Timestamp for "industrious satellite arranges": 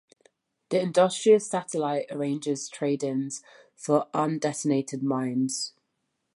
0.81-2.69